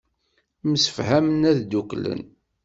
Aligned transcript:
Msefhamen 0.71 1.41
ad 1.51 1.57
dduklen. 1.63 2.21